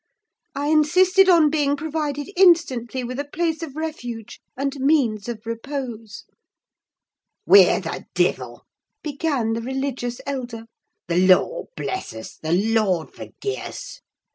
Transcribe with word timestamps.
I 0.55 0.69
insisted 0.69 1.29
on 1.29 1.51
being 1.51 1.77
provided 1.77 2.27
instantly 2.35 3.03
with 3.03 3.19
a 3.19 3.23
place 3.31 3.61
of 3.61 3.75
refuge, 3.75 4.41
and 4.57 4.73
means 4.79 5.29
of 5.29 5.45
repose. 5.45 6.23
"Whear 7.45 7.79
the 7.79 8.05
divil?" 8.15 8.65
began 9.03 9.53
the 9.53 9.61
religious 9.61 10.19
elder. 10.25 10.65
"The 11.07 11.17
Lord 11.27 11.67
bless 11.77 12.15
us! 12.15 12.37
The 12.39 12.51
Lord 12.53 13.13
forgie 13.13 13.57
us! 13.59 14.01